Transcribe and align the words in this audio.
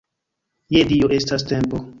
Je 0.77 0.81
Dio, 0.93 1.13
estas 1.19 1.47
tempo! 1.55 1.87